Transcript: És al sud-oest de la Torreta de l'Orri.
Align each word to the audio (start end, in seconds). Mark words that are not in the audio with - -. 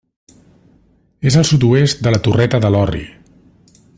És 1.31 1.37
al 1.41 1.45
sud-oest 1.51 2.03
de 2.07 2.15
la 2.15 2.21
Torreta 2.29 2.63
de 2.65 2.75
l'Orri. 2.77 3.07